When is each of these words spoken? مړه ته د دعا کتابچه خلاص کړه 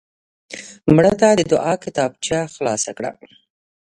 مړه 0.95 1.13
ته 1.21 1.27
د 1.39 1.41
دعا 1.51 1.73
کتابچه 1.83 2.39
خلاص 2.53 2.83
کړه 2.97 3.11